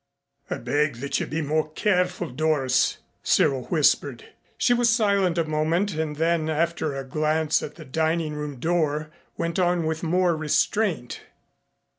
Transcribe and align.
"I 0.49 0.57
beg 0.57 0.95
that 0.97 1.19
you 1.19 1.27
will 1.27 1.31
be 1.31 1.41
more 1.43 1.69
careful, 1.69 2.31
Doris," 2.31 2.97
Cyril 3.21 3.65
whispered. 3.65 4.25
She 4.57 4.73
was 4.73 4.89
silent 4.89 5.37
a 5.37 5.43
moment, 5.45 5.93
and 5.93 6.15
then 6.15 6.49
after 6.49 6.95
a 6.95 7.03
glance 7.03 7.61
at 7.61 7.75
the 7.75 7.85
dining 7.85 8.33
room 8.33 8.55
door, 8.59 9.11
went 9.37 9.59
on 9.59 9.85
with 9.85 10.01
more 10.01 10.35
restraint. 10.35 11.21